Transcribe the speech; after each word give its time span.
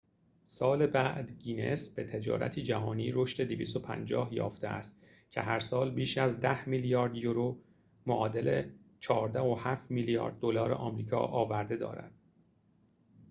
250 0.45 0.45
سال 0.45 0.87
بعد، 0.87 1.31
گینس 1.39 1.89
به 1.95 2.03
تجارتی 2.03 2.63
جهانی 2.63 3.11
رشد 3.13 3.51
یافته 4.33 4.67
است 4.67 5.03
که 5.29 5.41
هرسال 5.41 5.91
بیش 5.91 6.17
از 6.17 6.39
10 6.39 6.69
میلیارد 6.69 7.15
یورو 7.15 7.59
14.7 9.01 9.09
میلیارد 9.91 10.39
دلار 10.39 10.73
آمریکا 10.73 11.17
آورده 11.17 11.75
دارد 11.75 12.11